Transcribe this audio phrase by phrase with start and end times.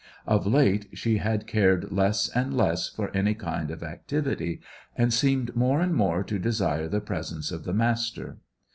[0.25, 4.59] Of late she had cared less and less for any kind of activity,
[4.95, 8.37] and seemed more and more to desire the presence of the Master.